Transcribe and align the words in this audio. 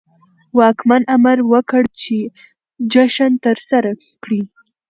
واکمن 0.57 1.01
امر 1.15 1.37
وکړ 1.51 1.83
چې 2.01 2.15
جشن 2.91 3.31
ترسره 3.45 3.91
کړي. 4.23 4.41